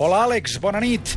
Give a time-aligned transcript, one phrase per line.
[0.00, 1.10] Hola, Àlex, bona nit.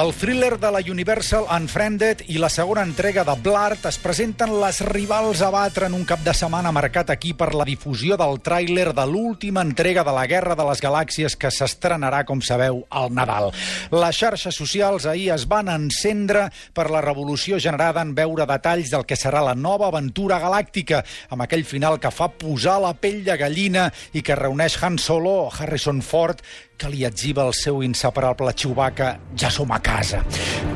[0.00, 4.78] El thriller de la Universal Unfriended i la segona entrega de Blart es presenten les
[4.86, 8.94] rivals a batre en un cap de setmana marcat aquí per la difusió del tràiler
[8.96, 13.50] de l'última entrega de la Guerra de les Galàxies que s'estrenarà, com sabeu, al Nadal.
[13.92, 19.04] Les xarxes socials ahir es van encendre per la revolució generada en veure detalls del
[19.04, 23.36] que serà la nova aventura galàctica, amb aquell final que fa posar la pell de
[23.36, 26.40] gallina i que reuneix Han Solo, Harrison Ford,
[26.80, 30.22] que li etziba el seu inseparable Chewbacca, ja som a casa.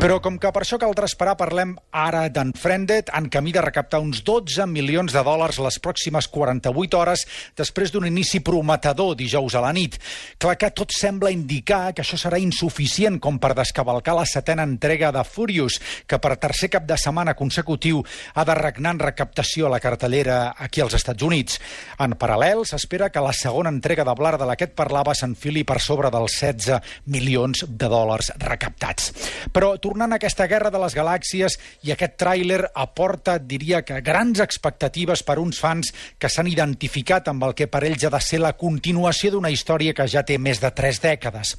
[0.03, 4.21] Però com que per això caldrà esperar, parlem ara d'Unfriended, en camí de recaptar uns
[4.27, 7.25] 12 milions de dòlars les pròximes 48 hores
[7.57, 9.97] després d'un inici prometedor dijous a la nit.
[10.37, 15.13] Clar que tot sembla indicar que això serà insuficient com per descavalcar la setena entrega
[15.15, 18.03] de Furious, que per tercer cap de setmana consecutiu
[18.35, 21.61] ha de regnar en recaptació a la cartellera aquí als Estats Units.
[21.97, 25.65] En paral·lel, s'espera que la segona entrega de Blar de la que et parlava s'enfili
[25.65, 29.13] per sobre dels 16 milions de dòlars recaptats.
[29.55, 34.41] Però tornant a aquesta guerra de les galàxies i aquest tràiler aporta, diria que, grans
[34.43, 38.41] expectatives per uns fans que s'han identificat amb el que per ells ha de ser
[38.43, 41.55] la continuació d'una història que ja té més de tres dècades.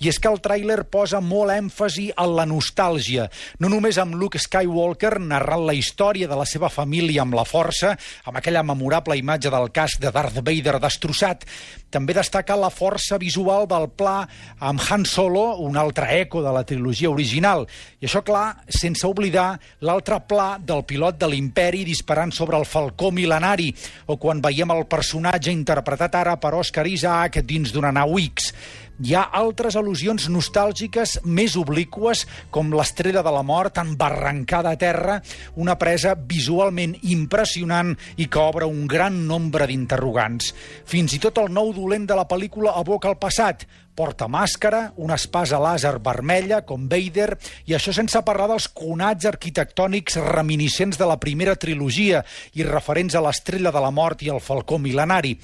[0.00, 3.28] I és que el tràiler posa molt èmfasi en la nostàlgia,
[3.58, 7.96] no només amb Luke Skywalker narrant la història de la seva família amb la força,
[8.24, 11.46] amb aquella memorable imatge del casc de Darth Vader destrossat,
[11.90, 14.26] també destaca la força visual del pla
[14.58, 17.66] amb Han Solo, un altre eco de la trilogia original.
[18.00, 23.10] I això, clar, sense oblidar l'altre pla del pilot de l'Imperi disparant sobre el falcó
[23.14, 23.70] mil·lenari,
[24.12, 28.52] o quan veiem el personatge interpretat ara per Oscar Isaac dins d'una nau X.
[29.00, 35.14] Hi ha altres al·lusions nostàlgiques més obliques, com l'estrella de la mort embarrancada a terra,
[35.56, 40.52] una presa visualment impressionant i que obre un gran nombre d'interrogants.
[40.84, 43.64] Fins i tot el nou dolent de la pel·lícula aboca al passat,
[44.00, 47.34] porta màscara, una espasa làser vermella, com Vader,
[47.68, 52.22] i això sense parlar dels conats arquitectònics reminiscents de la primera trilogia
[52.56, 55.34] i referents a l'estrella de la mort i el falcó mil·lenari.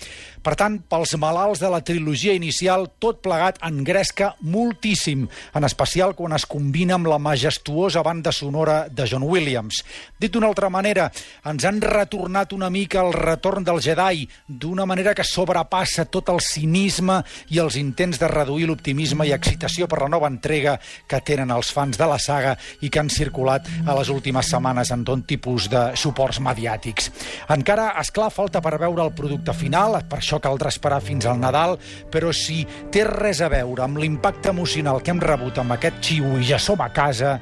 [0.40, 6.34] Per tant, pels malalts de la trilogia inicial, tot plegat engresca moltíssim, en especial quan
[6.36, 9.82] es combina amb la majestuosa banda sonora de John Williams.
[10.18, 11.10] Dit d'una altra manera,
[11.46, 16.40] ens han retornat una mica el retorn del Jedi, d'una manera que sobrepassa tot el
[16.42, 17.22] cinisme
[17.54, 21.70] i els intents de reduir l'optimisme i excitació per la nova entrega que tenen els
[21.72, 25.70] fans de la saga i que han circulat a les últimes setmanes en tot tipus
[25.72, 27.10] de suports mediàtics.
[27.52, 31.40] Encara, és clar falta per veure el producte final, per això caldrà esperar fins al
[31.40, 31.76] Nadal,
[32.12, 32.62] però si
[32.92, 36.60] té res a veure amb l'impacte emocional que hem rebut amb aquest xiu i ja
[36.62, 37.32] som a casa,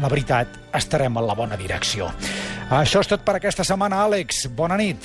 [0.00, 2.10] la veritat, estarem en la bona direcció.
[2.76, 4.44] Això és tot per aquesta setmana, Àlex.
[4.56, 5.00] Bona nit.